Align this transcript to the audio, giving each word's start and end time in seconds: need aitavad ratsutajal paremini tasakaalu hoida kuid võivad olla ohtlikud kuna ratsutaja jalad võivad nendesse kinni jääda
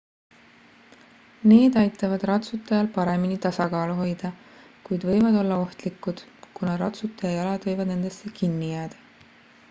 need 1.49 1.73
aitavad 1.81 2.23
ratsutajal 2.29 2.87
paremini 2.95 3.35
tasakaalu 3.43 3.97
hoida 3.99 4.31
kuid 4.87 5.05
võivad 5.09 5.37
olla 5.41 5.59
ohtlikud 5.65 6.23
kuna 6.61 6.73
ratsutaja 6.83 7.35
jalad 7.35 7.69
võivad 7.71 7.93
nendesse 7.93 8.33
kinni 8.41 8.71
jääda 8.73 9.03